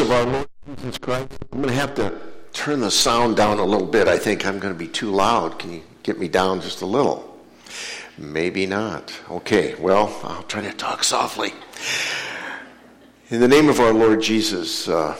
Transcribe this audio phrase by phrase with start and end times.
[0.00, 1.32] of our Lord Jesus Christ.
[1.52, 2.18] I'm going to have to
[2.54, 4.08] turn the sound down a little bit.
[4.08, 5.58] I think I'm going to be too loud.
[5.58, 7.38] Can you get me down just a little?
[8.16, 9.12] Maybe not.
[9.30, 11.52] Okay, well, I'll try to talk softly.
[13.28, 15.18] In the name of our Lord Jesus, uh,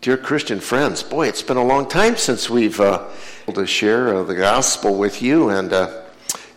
[0.00, 3.06] dear Christian friends, boy, it's been a long time since we've uh,
[3.42, 6.02] able to share uh, the gospel with you, and uh,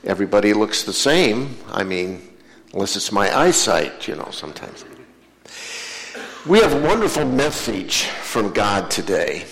[0.05, 1.57] everybody looks the same.
[1.71, 2.29] I mean,
[2.73, 4.85] unless it's my eyesight, you know, sometimes.
[6.47, 9.43] We have a wonderful message from God today.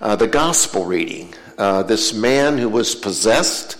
[0.00, 1.34] Uh, the gospel reading.
[1.56, 3.76] Uh, this man who was possessed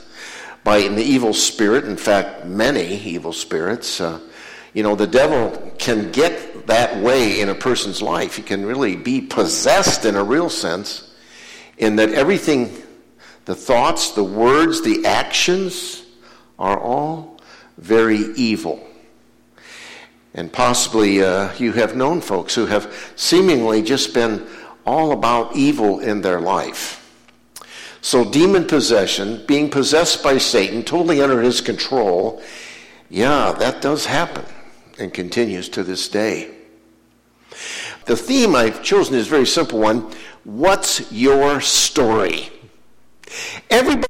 [0.64, 4.00] by an evil spirit, in fact, many evil spirits.
[4.00, 4.18] Uh,
[4.74, 8.34] you know, the devil can get that way in a person's life.
[8.34, 11.14] He can really be possessed in a real sense,
[11.76, 12.76] in that everything,
[13.44, 16.02] the thoughts, the words, the actions,
[16.58, 17.40] are all
[17.76, 18.84] very evil.
[20.38, 24.46] And possibly uh, you have known folks who have seemingly just been
[24.86, 26.94] all about evil in their life.
[28.02, 32.40] So, demon possession, being possessed by Satan, totally under his control,
[33.10, 34.44] yeah, that does happen
[34.96, 36.54] and continues to this day.
[38.04, 40.08] The theme I've chosen is a very simple one
[40.44, 42.50] What's your story?
[43.68, 44.07] Everybody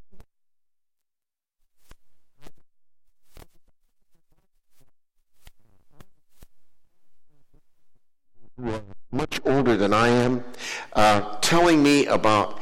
[9.18, 10.44] much older than I am,
[10.92, 12.60] uh, telling me about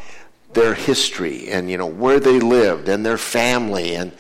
[0.55, 4.11] their history and you know where they lived and their family and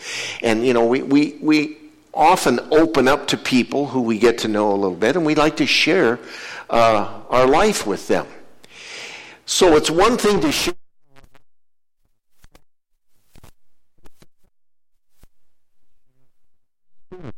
[0.42, 1.79] and you know we we we
[2.12, 5.34] often open up to people who we get to know a little bit and we
[5.34, 6.19] like to share
[6.69, 8.27] uh, our life with them.
[9.47, 10.75] So it's one thing to share.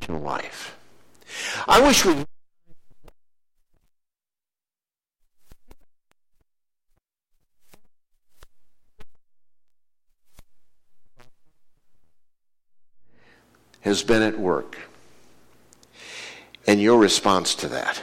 [0.08, 0.76] Life.
[1.68, 2.24] I wish we
[13.80, 14.76] has been at work
[16.66, 18.02] and your response to that.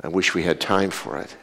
[0.00, 1.36] I wish we had time for it.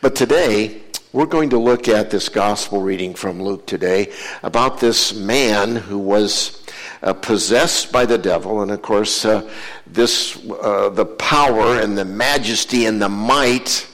[0.00, 0.82] But today,
[1.12, 5.98] we're going to look at this gospel reading from Luke today about this man who
[5.98, 6.64] was
[7.02, 8.62] uh, possessed by the devil.
[8.62, 9.50] And of course, uh,
[9.86, 13.88] this, uh, the power and the majesty and the might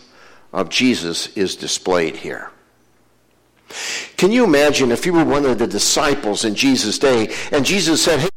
[0.53, 2.52] of Jesus is displayed here.
[4.16, 8.03] Can you imagine if you were one of the disciples in Jesus' day and Jesus
[8.03, 8.28] said, Hey,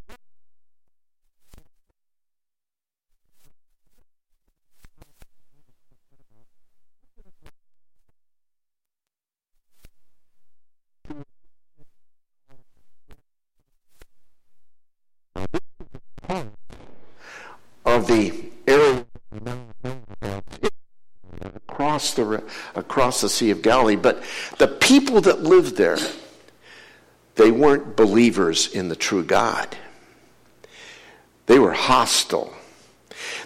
[17.84, 19.05] of the area
[21.96, 23.96] across the, across the Sea of Galilee.
[23.96, 24.22] But
[24.58, 25.98] the people that lived there,
[27.36, 29.76] they weren't believers in the true God.
[31.46, 32.52] They were hostile.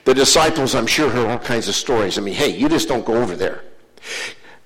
[0.05, 2.19] The disciples, I'm sure, heard all kinds of stories.
[2.19, 3.63] I mean, hey, you just don't go over there.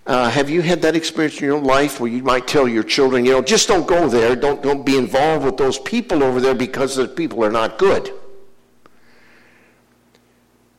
[0.06, 3.24] Uh, have you had that experience in your life where you might tell your children,
[3.24, 6.54] you know, just don't go there, don't, don't be involved with those people over there
[6.54, 8.12] because the people are not good?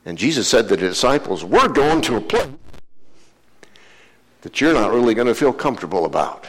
[0.04, 2.46] And Jesus said to the disciples, We're going to a place
[4.46, 6.46] that you're not really going to feel comfortable about.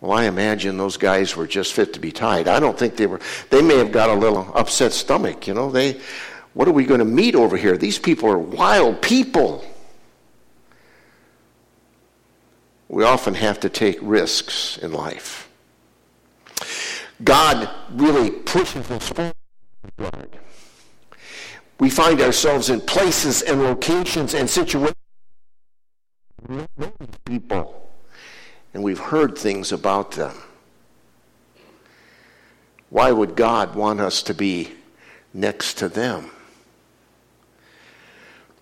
[0.00, 2.46] Well, I imagine those guys were just fit to be tied.
[2.46, 3.18] I don't think they were,
[3.50, 5.72] they may have got a little upset stomach, you know.
[5.72, 6.00] They,
[6.54, 7.76] what are we going to meet over here?
[7.76, 9.64] These people are wild people.
[12.88, 15.48] We often have to take risks in life.
[17.24, 20.38] God really pushes us forward.
[21.80, 25.01] We find ourselves in places and locations and situations
[27.24, 27.90] people,
[28.74, 30.36] and we've heard things about them.
[32.90, 34.70] Why would God want us to be
[35.32, 36.30] next to them?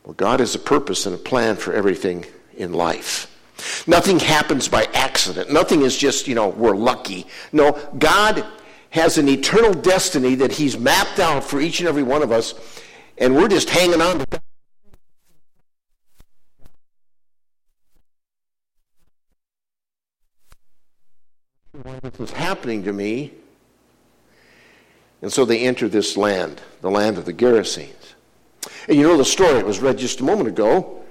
[0.04, 3.26] Well, God has a purpose and a plan for everything in life.
[3.86, 5.52] Nothing happens by accident.
[5.52, 7.26] Nothing is just, you know, we're lucky.
[7.52, 8.44] No, God
[8.90, 12.54] has an eternal destiny that He's mapped out for each and every one of us,
[13.18, 14.42] and we're just hanging on to that.
[22.12, 23.32] This is happening to me.
[25.22, 28.14] And so they enter this land, the land of the Gerasenes.
[28.88, 31.02] And you know the story, it was read just a moment ago.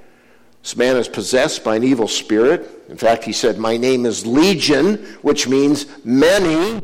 [0.64, 2.68] This man is possessed by an evil spirit.
[2.90, 6.82] In fact, he said, My name is Legion, which means many.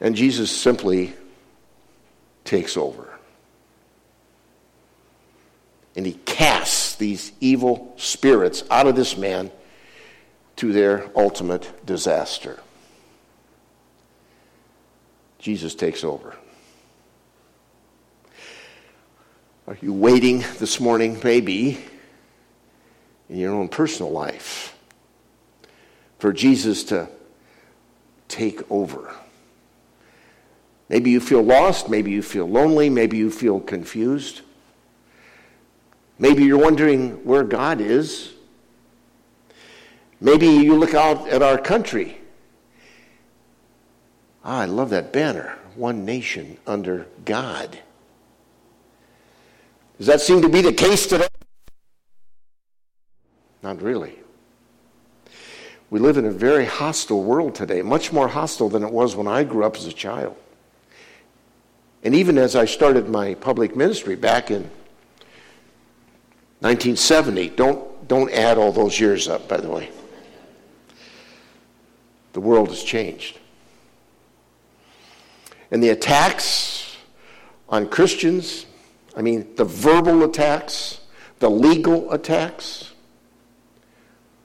[0.00, 1.12] And Jesus simply
[2.44, 3.08] takes over.
[5.98, 9.50] and he casts these evil spirits out of this man
[10.58, 12.58] to their ultimate disaster.
[15.38, 16.34] Jesus takes over.
[19.68, 21.78] Are you waiting this morning, maybe,
[23.28, 24.76] in your own personal life,
[26.18, 27.08] for Jesus to
[28.26, 29.14] take over?
[30.88, 34.40] Maybe you feel lost, maybe you feel lonely, maybe you feel confused.
[36.18, 38.32] Maybe you're wondering where God is.
[40.20, 42.18] Maybe you look out at our country.
[44.44, 47.78] Ah, I love that banner one nation under God.
[49.96, 51.28] Does that seem to be the case today?
[53.62, 54.18] Not really.
[55.90, 59.26] We live in a very hostile world today, much more hostile than it was when
[59.26, 60.36] I grew up as a child.
[62.04, 64.62] And even as I started my public ministry back in
[66.60, 69.90] 1970, don't, don't add all those years up, by the way.
[72.38, 73.36] The world has changed.
[75.72, 76.96] And the attacks
[77.68, 78.64] on Christians,
[79.16, 81.00] I mean, the verbal attacks,
[81.40, 82.92] the legal attacks,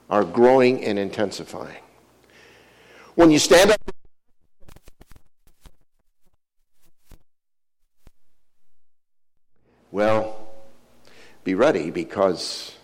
[0.10, 1.84] are growing and intensifying.
[3.13, 3.92] When you stand up,
[9.92, 10.48] well,
[11.44, 12.75] be ready because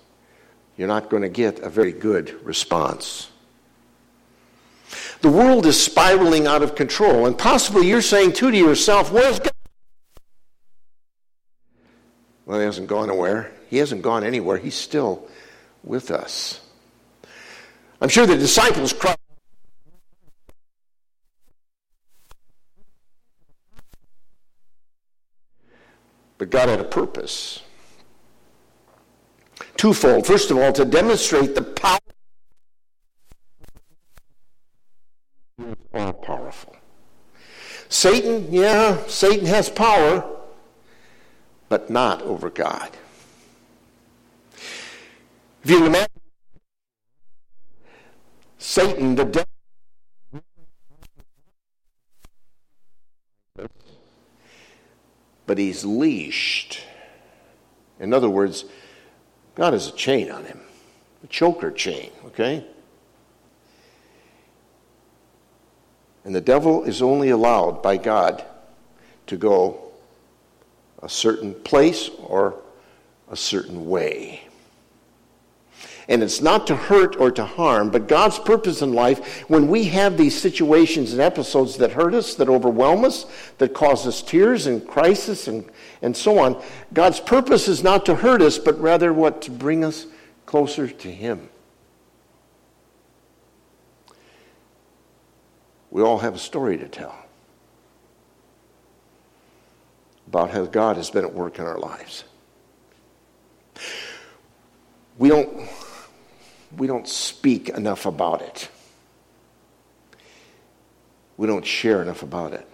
[0.77, 3.31] you're not going to get a very good response.
[5.21, 9.39] The world is spiraling out of control, and possibly you're saying too to yourself, Where's
[9.39, 9.51] God?
[12.45, 13.51] Well, he hasn't gone anywhere.
[13.69, 14.57] He hasn't gone anywhere.
[14.57, 15.27] He's still
[15.83, 16.61] with us.
[18.01, 19.15] I'm sure the disciples cried.
[26.37, 27.61] But God had a purpose
[29.75, 30.25] twofold.
[30.25, 31.99] First of all, to demonstrate the power
[35.93, 36.75] all powerful.
[37.99, 40.23] Satan, yeah, Satan has power,
[41.67, 42.89] but not over God.
[45.65, 46.07] If you imagine
[48.57, 49.45] Satan, the devil,
[55.45, 56.79] but he's leashed.
[57.99, 58.63] In other words,
[59.55, 60.61] God has a chain on him,
[61.21, 62.65] a choker chain, okay?
[66.25, 68.43] And the devil is only allowed by God
[69.27, 69.91] to go
[71.01, 72.55] a certain place or
[73.29, 74.41] a certain way.
[76.09, 79.83] And it's not to hurt or to harm, but God's purpose in life, when we
[79.85, 83.27] have these situations and episodes that hurt us, that overwhelm us,
[83.59, 85.63] that cause us tears and crisis and,
[86.01, 86.59] and so on,
[86.93, 89.43] God's purpose is not to hurt us, but rather what?
[89.43, 90.07] To bring us
[90.47, 91.47] closer to Him.
[95.91, 97.15] We all have a story to tell
[100.27, 102.23] about how God has been at work in our lives.
[105.17, 105.67] We don't
[106.77, 108.69] we don't speak enough about it.
[111.37, 112.67] We don't share enough about it.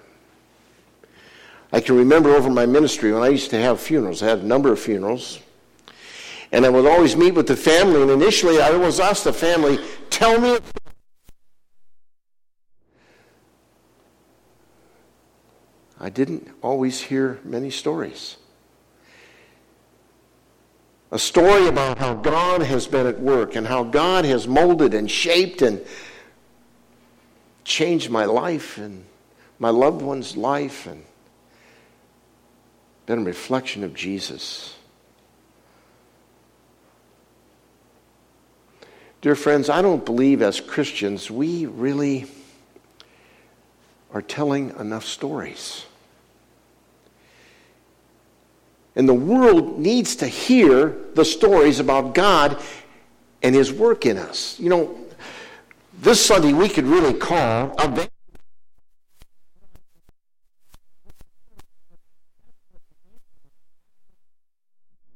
[1.71, 4.45] I can remember over my ministry when I used to have funerals, I had a
[4.45, 5.39] number of funerals.
[6.51, 9.79] And I would always meet with the family, and initially I always asked the family,
[10.09, 10.59] Tell me.
[16.05, 18.37] I didn't always hear many stories
[21.11, 25.09] a story about how God has been at work and how God has molded and
[25.09, 25.83] shaped and
[27.63, 29.05] changed my life and
[29.57, 31.03] my loved one's life and
[33.07, 34.75] been a reflection of Jesus.
[39.21, 42.27] Dear friends, I don't believe as Christians we really
[44.13, 45.85] are telling enough stories.
[48.95, 52.61] And the world needs to hear the stories about God
[53.43, 54.59] and His work in us.
[54.59, 54.97] You know,
[56.01, 58.07] this Sunday we could really call a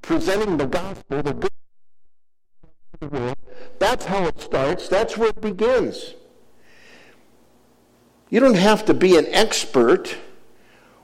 [0.02, 1.50] presenting the gospel, the good
[3.00, 3.38] the world.
[3.78, 4.90] That's how it starts.
[4.90, 6.16] That's where it begins.
[8.30, 10.18] You don't have to be an expert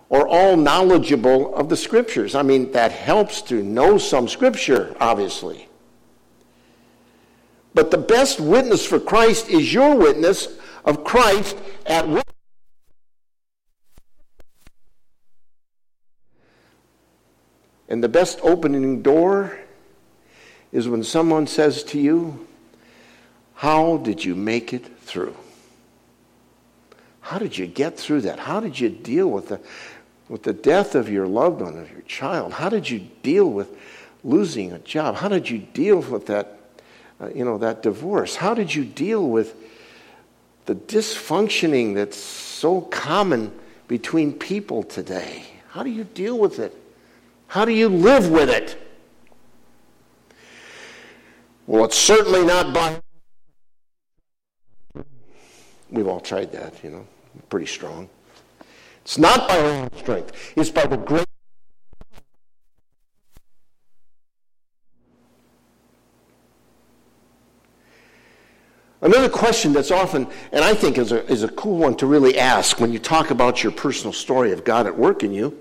[0.09, 2.35] or all knowledgeable of the scriptures.
[2.35, 5.67] I mean, that helps to know some scripture, obviously.
[7.73, 10.47] But the best witness for Christ is your witness
[10.85, 12.23] of Christ at work.
[17.89, 19.59] And the best opening door
[20.71, 22.47] is when someone says to you,
[23.55, 25.35] How did you make it through?
[27.21, 28.39] How did you get through that?
[28.39, 29.59] How did you deal with the,
[30.29, 32.53] with the death of your loved one, of your child?
[32.53, 33.77] How did you deal with
[34.23, 35.15] losing a job?
[35.15, 36.59] How did you deal with that,
[37.21, 38.35] uh, you know, that divorce?
[38.35, 39.55] How did you deal with
[40.65, 43.51] the dysfunctioning that's so common
[43.87, 45.45] between people today?
[45.69, 46.75] How do you deal with it?
[47.47, 48.81] How do you live with it?
[51.67, 53.01] Well, it's certainly not by.
[55.91, 57.07] We've all tried that, you know
[57.49, 58.09] pretty strong.
[59.05, 61.27] It's not by our own strength, it's by the great.
[69.01, 72.39] Another question that's often, and I think is a, is a cool one to really
[72.39, 75.55] ask when you talk about your personal story of God at work in you.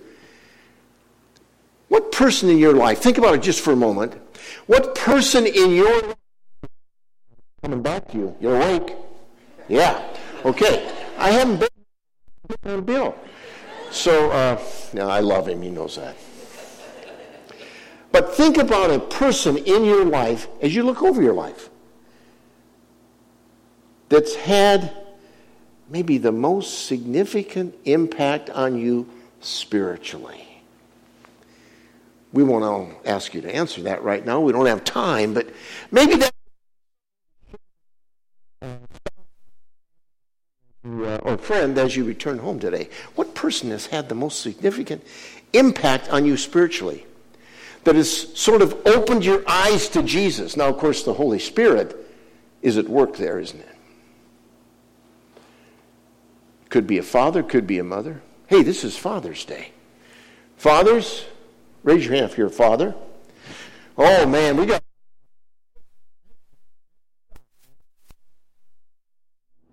[1.89, 4.15] What person in your life, think about it just for a moment,
[4.65, 6.17] what person in your life,
[7.63, 8.97] coming back to you, you're awake?
[9.69, 10.03] Yeah,
[10.47, 10.91] okay.
[11.19, 11.74] I haven't been
[12.65, 13.15] on Bill.
[13.91, 14.61] So, uh,
[14.93, 16.17] now I love him, he knows that.
[18.13, 21.69] But think about a person in your life as you look over your life
[24.09, 24.97] that's had
[25.89, 29.09] maybe the most significant impact on you
[29.41, 30.47] spiritually.
[32.33, 34.41] We won't ask you to answer that right now.
[34.41, 35.49] We don't have time, but
[35.91, 36.34] maybe that
[41.25, 42.89] or friend as you return home today?
[43.17, 45.05] What person has had the most significant
[45.53, 47.07] impact on you spiritually?
[47.83, 50.57] That has sort of opened your eyes to Jesus.
[50.57, 51.97] Now, of course, the Holy Spirit
[52.63, 53.77] is at work there, isn't it?
[56.71, 58.23] Could be a father, could be a mother.
[58.47, 59.73] Hey, this is Father's Day.
[60.57, 61.25] Fathers,
[61.83, 62.95] raise your hand if you're a father.
[63.99, 64.83] Oh, man, we got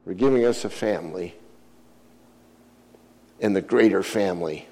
[0.04, 1.34] for giving us a family
[3.42, 4.68] in the greater family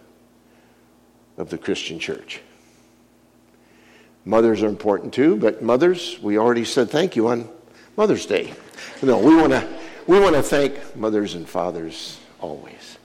[1.38, 2.40] of the Christian church.
[4.24, 7.50] Mothers are important too, but mothers, we already said thank you on
[7.98, 8.54] Mother's Day.
[9.02, 9.68] No, we want to
[10.08, 12.98] we want to thank mothers and fathers always.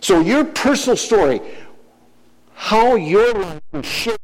[0.00, 1.40] So your personal story,
[2.54, 4.18] how your life is shaped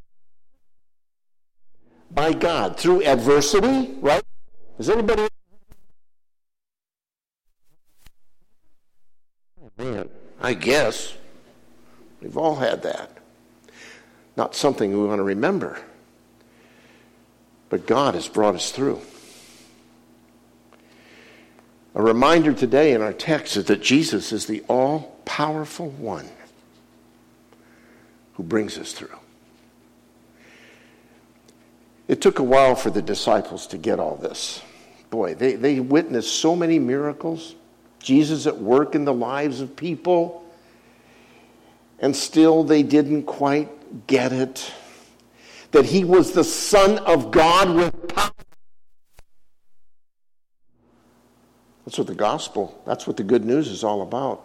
[2.10, 4.22] by God through adversity, right?
[4.78, 5.28] Is anybody
[9.78, 10.08] Man,
[10.52, 11.14] I guess.
[12.21, 13.09] We've all had that.
[14.37, 15.80] Not something we want to remember.
[17.71, 19.00] But God has brought us through.
[21.94, 26.28] A reminder today in our text is that Jesus is the all powerful one
[28.35, 29.09] who brings us through.
[32.09, 34.61] It took a while for the disciples to get all this.
[35.09, 37.54] Boy, they, they witnessed so many miracles.
[38.00, 40.41] Jesus at work in the lives of people,
[42.02, 44.71] and still they didn't quite get it.
[45.71, 48.30] That he was the Son of God with power.
[51.87, 54.44] That's what the gospel, that's what the good news is all about.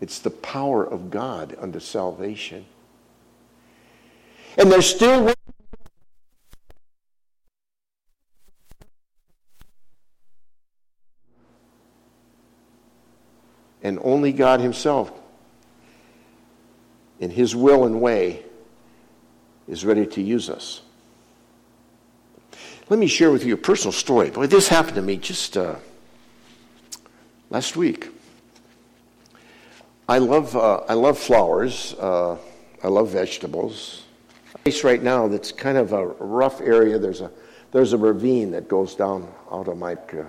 [0.00, 2.66] It's the power of God unto salvation.
[4.58, 5.32] And there's still
[13.84, 15.12] And only God Himself,
[17.22, 18.42] in His will and way,
[19.68, 20.82] is ready to use us.
[22.88, 24.30] Let me share with you a personal story.
[24.30, 25.76] Boy, this happened to me just uh,
[27.48, 28.08] last week.
[30.08, 31.94] I love, uh, I love flowers.
[31.94, 32.38] Uh,
[32.82, 34.02] I love vegetables.
[34.64, 36.98] Place right now that's kind of a rough area.
[36.98, 37.30] There's a,
[37.70, 40.24] there's a ravine that goes down out of my uh,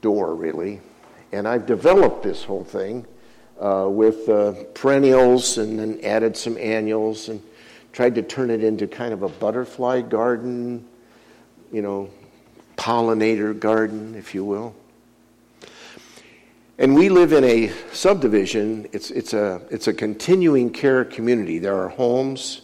[0.00, 0.80] door, really.
[1.30, 3.06] And I've developed this whole thing
[3.60, 7.42] uh, with uh, perennials and then added some annuals and
[7.92, 10.84] tried to turn it into kind of a butterfly garden,
[11.72, 12.10] you know,
[12.76, 14.74] pollinator garden, if you will.
[16.76, 18.88] And we live in a subdivision.
[18.92, 21.60] It's, it's, a, it's a continuing care community.
[21.60, 22.62] There are homes,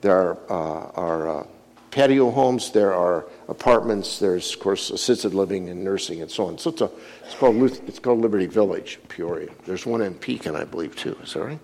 [0.00, 1.46] there are, uh, are uh,
[1.90, 6.58] patio homes, there are apartments, there's, of course, assisted living and nursing and so on.
[6.58, 6.90] So it's, a,
[7.24, 9.50] it's, called, it's called Liberty Village, Peoria.
[9.66, 11.16] There's one in Pekin, I believe, too.
[11.22, 11.58] Is that right?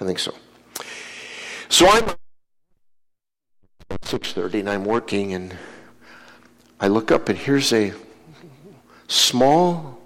[0.00, 0.32] I think so.
[1.68, 2.04] So I'm
[3.90, 5.56] 6.30 and I'm working and
[6.80, 7.92] I look up and here's a
[9.08, 9.98] small,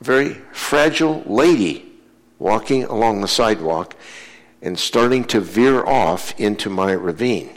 [0.00, 1.92] very fragile lady
[2.38, 3.94] walking along the sidewalk
[4.60, 7.50] and starting to veer off into my ravine.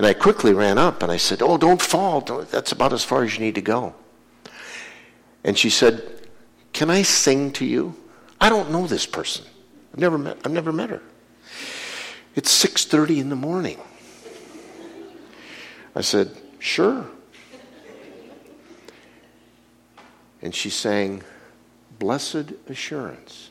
[0.00, 2.22] And I quickly ran up and I said, Oh, don't fall.
[2.22, 3.94] That's about as far as you need to go.
[5.44, 6.26] And she said,
[6.72, 7.94] Can I sing to you?
[8.40, 9.44] I don't know this person.
[9.92, 11.02] I've never met, I've never met her.
[12.34, 13.78] It's 6:30 in the morning.
[15.94, 17.04] I said, "Sure."
[20.40, 21.22] And she sang
[21.98, 23.50] Blessed Assurance.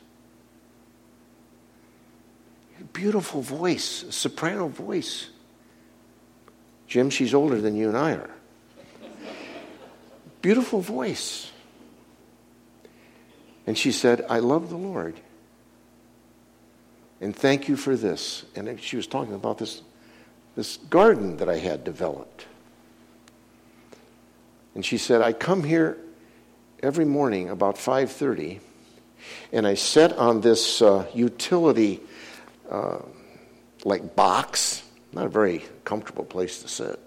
[2.92, 5.28] Beautiful voice, a soprano voice.
[6.90, 8.30] Jim, she's older than you and I are.
[10.42, 11.52] Beautiful voice.
[13.64, 15.14] And she said, I love the Lord.
[17.20, 18.44] And thank you for this.
[18.56, 19.82] And she was talking about this,
[20.56, 22.46] this garden that I had developed.
[24.74, 25.96] And she said, I come here
[26.82, 28.58] every morning about 5.30
[29.52, 32.00] and I sit on this uh, utility
[32.68, 32.98] uh,
[33.84, 34.82] like box,
[35.12, 36.98] not a very comfortable place to sit.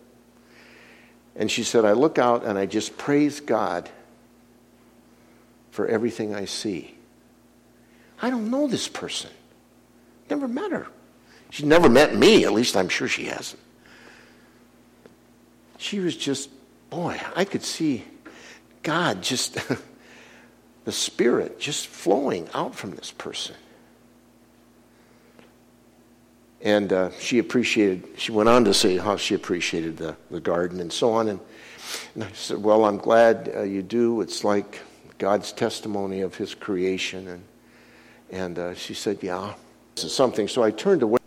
[1.35, 3.89] And she said, I look out and I just praise God
[5.71, 6.95] for everything I see.
[8.21, 9.31] I don't know this person.
[10.29, 10.87] Never met her.
[11.49, 13.61] She's never met me, at least I'm sure she hasn't.
[15.77, 16.49] She was just,
[16.89, 18.05] boy, I could see
[18.83, 19.57] God just,
[20.85, 23.55] the Spirit just flowing out from this person.
[26.63, 30.79] And uh, she appreciated, she went on to say how she appreciated the, the garden
[30.79, 31.27] and so on.
[31.27, 31.39] And,
[32.15, 34.21] and I said, Well, I'm glad uh, you do.
[34.21, 34.79] It's like
[35.17, 37.27] God's testimony of His creation.
[37.27, 37.43] And,
[38.31, 39.53] and uh, she said, Yeah,
[39.95, 40.47] this is something.
[40.47, 41.19] So I turned away.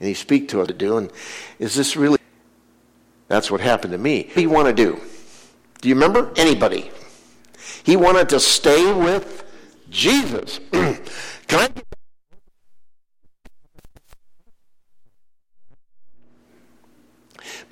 [0.00, 0.96] And he speak to her to do.
[0.96, 1.12] And
[1.60, 2.18] is this really?
[3.28, 4.24] That's what happened to me.
[4.24, 5.00] What do you want to do?
[5.80, 6.32] Do you remember?
[6.34, 6.90] Anybody?
[7.84, 9.44] He wanted to stay with
[9.88, 10.58] Jesus.
[10.72, 11.00] Can
[11.50, 11.68] I?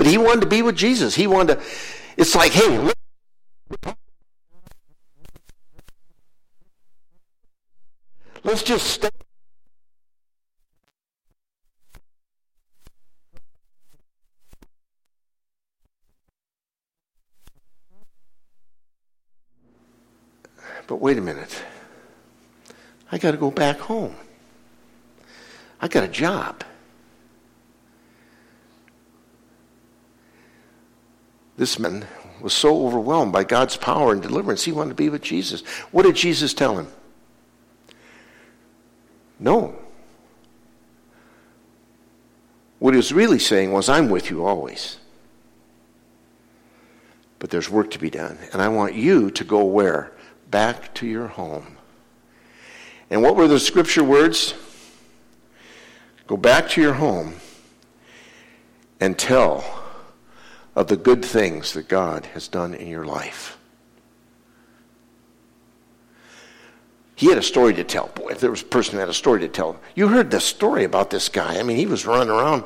[0.01, 1.15] But he wanted to be with Jesus.
[1.15, 1.65] He wanted to.
[2.17, 2.91] It's like, hey,
[8.43, 9.11] let's just stay.
[20.87, 21.63] But wait a minute.
[23.13, 24.17] I got to go back home.
[25.79, 26.65] I got a job.
[31.61, 32.07] This man
[32.40, 35.61] was so overwhelmed by God's power and deliverance, he wanted to be with Jesus.
[35.90, 36.88] What did Jesus tell him?
[39.38, 39.75] No.
[42.79, 44.96] What he was really saying was, I'm with you always.
[47.38, 48.38] But there's work to be done.
[48.55, 50.12] And I want you to go where?
[50.51, 51.77] Back to your home.
[53.11, 54.55] And what were the scripture words?
[56.27, 57.35] Go back to your home
[58.99, 59.80] and tell
[60.75, 63.59] of the good things that God has done in your life.
[67.17, 68.09] He had a story to tell.
[68.09, 70.41] Boy, if there was a person who had a story to tell, you heard the
[70.41, 71.59] story about this guy.
[71.59, 72.65] I mean, he was running around,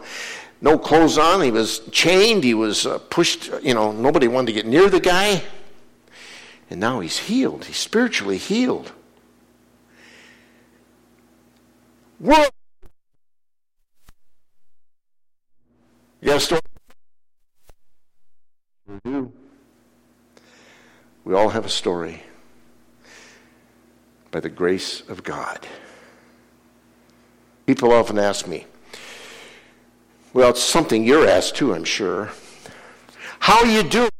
[0.61, 1.43] no clothes on.
[1.43, 2.45] He was chained.
[2.45, 3.51] He was uh, pushed.
[3.63, 5.43] You know, nobody wanted to get near the guy.
[6.71, 7.65] And now he's healed.
[7.65, 8.93] He's spiritually healed.
[12.21, 12.51] World.
[16.23, 16.61] A story?
[18.87, 19.33] We do.
[21.25, 22.23] We all have a story
[24.31, 25.67] by the grace of God.
[27.67, 28.67] People often ask me,
[30.35, 32.31] well, it's something you're asked too, I'm sure.
[33.39, 34.11] How you doing?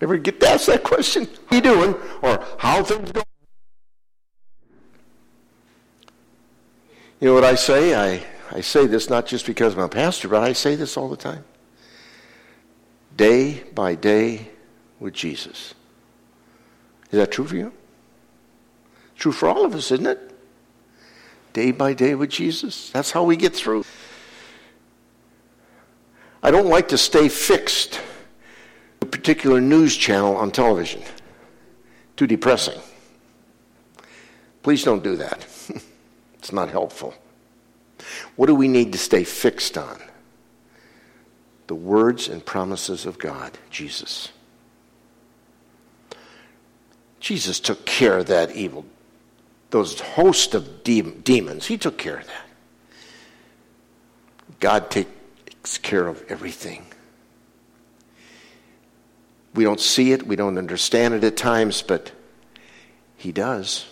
[0.00, 1.28] Ever get asked that question?
[1.46, 1.94] How you doing?
[2.22, 3.24] Or how things going?
[7.20, 7.94] You know what I say?
[7.94, 11.08] I, I say this not just because I'm a pastor, but I say this all
[11.08, 11.44] the time.
[13.18, 14.48] Day by day
[15.00, 15.74] with Jesus.
[17.10, 17.72] Is that true for you?
[19.16, 20.30] True for all of us, isn't it?
[21.52, 22.90] Day by day with Jesus.
[22.90, 23.84] That's how we get through.
[26.44, 28.00] I don't like to stay fixed to
[29.02, 31.02] a particular news channel on television.
[32.16, 32.80] Too depressing.
[34.62, 35.44] Please don't do that.
[36.38, 37.14] it's not helpful.
[38.36, 40.00] What do we need to stay fixed on?
[41.68, 44.30] The words and promises of God, Jesus.
[47.20, 48.84] Jesus took care of that evil,
[49.70, 51.66] those host of de- demons.
[51.66, 52.46] He took care of that.
[54.60, 56.86] God takes care of everything.
[59.54, 62.12] We don't see it, we don't understand it at times, but
[63.16, 63.86] He does.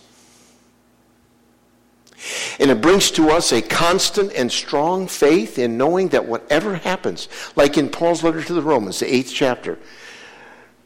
[2.58, 7.28] And it brings to us a constant and strong faith in knowing that whatever happens,
[7.54, 9.78] like in Paul's letter to the Romans, the eighth chapter,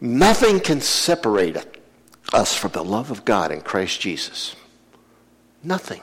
[0.00, 1.57] nothing can separate
[2.33, 4.57] us from the love of God in Christ Jesus.
[5.62, 6.00] Nothing.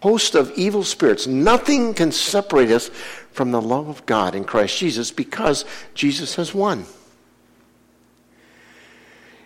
[0.00, 2.88] Host of evil spirits, nothing can separate us
[3.32, 6.86] from the love of God in Christ Jesus because Jesus has won.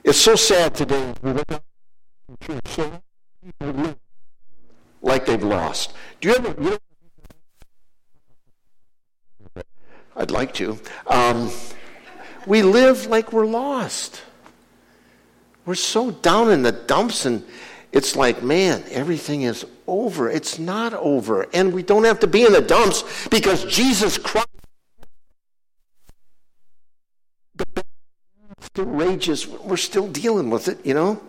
[0.04, 1.14] It's so sad today.
[5.02, 5.92] Like they've lost.
[6.20, 6.54] Do you ever?
[6.62, 6.78] You
[9.54, 9.62] know,
[10.16, 10.78] I'd like to.
[11.06, 11.50] Um,
[12.46, 14.22] we live like we're lost.
[15.66, 17.44] We're so down in the dumps, and
[17.92, 20.30] it's like, man, everything is over.
[20.30, 21.46] It's not over.
[21.52, 24.48] And we don't have to be in the dumps because Jesus Christ
[28.60, 29.46] still rages.
[29.46, 31.20] We're still dealing with it, you know?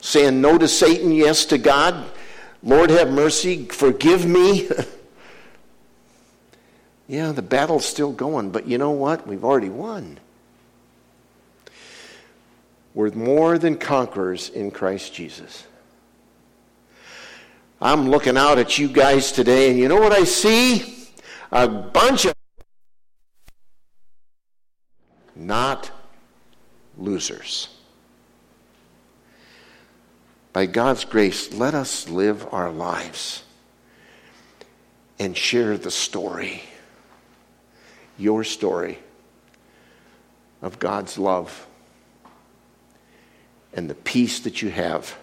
[0.00, 2.10] Saying no to Satan, yes to God.
[2.66, 4.68] Lord, have mercy, forgive me.
[7.06, 9.24] yeah, the battle's still going, but you know what?
[9.24, 10.18] We've already won.
[12.92, 15.64] We're more than conquerors in Christ Jesus.
[17.80, 21.08] I'm looking out at you guys today, and you know what I see?
[21.52, 22.34] A bunch of
[25.36, 25.88] not
[26.98, 27.75] losers.
[30.56, 33.42] By God's grace, let us live our lives
[35.18, 36.62] and share the story,
[38.16, 38.98] your story
[40.62, 41.66] of God's love
[43.74, 45.14] and the peace that you have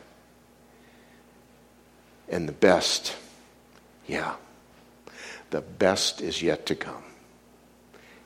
[2.29, 3.15] and the best.
[4.05, 4.35] Yeah,
[5.49, 7.03] the best is yet to come.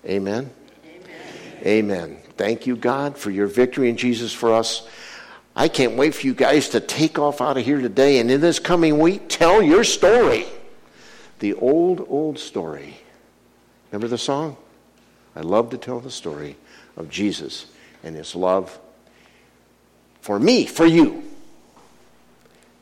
[0.06, 0.52] Amen.
[0.86, 1.66] Amen.
[1.66, 2.18] Amen.
[2.36, 4.86] Thank you, God, for your victory in Jesus for us.
[5.58, 8.40] I can't wait for you guys to take off out of here today and in
[8.42, 10.46] this coming week, tell your story.
[11.40, 13.00] The old, old story.
[13.92, 14.56] Remember the song?
[15.36, 16.58] I love to tell the story
[16.96, 17.66] of Jesus
[18.04, 18.78] and his love
[20.22, 21.24] for me, for you.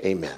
[0.03, 0.37] Amen.